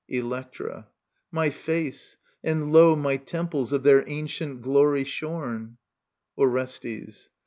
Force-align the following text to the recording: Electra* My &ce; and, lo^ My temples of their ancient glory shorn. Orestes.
Electra* 0.09 0.87
My 1.31 1.51
&ce; 1.51 2.17
and, 2.43 2.71
lo^ 2.71 2.97
My 2.97 3.17
temples 3.17 3.71
of 3.71 3.83
their 3.83 4.03
ancient 4.09 4.63
glory 4.63 5.03
shorn. 5.03 5.77
Orestes. 6.35 7.29